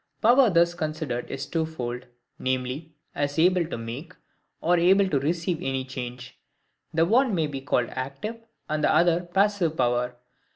Power 0.19 0.49
thus 0.49 0.73
considered 0.73 1.29
is 1.29 1.45
two 1.45 1.63
fold, 1.63 2.07
viz. 2.39 2.81
as 3.13 3.37
able 3.37 3.67
to 3.67 3.77
make, 3.77 4.13
or 4.59 4.79
able 4.79 5.07
to 5.07 5.19
receive 5.19 5.61
any 5.61 5.85
change. 5.85 6.39
The 6.91 7.05
one 7.05 7.35
may 7.35 7.45
be 7.45 7.61
called 7.61 7.89
ACTIVE, 7.91 8.41
and 8.67 8.83
the 8.83 8.91
other 8.91 9.19
PASSIVE 9.31 9.77
power. 9.77 10.15